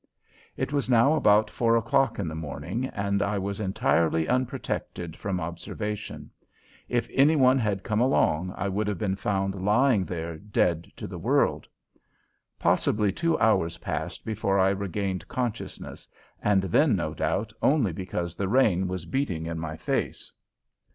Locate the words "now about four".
0.89-1.75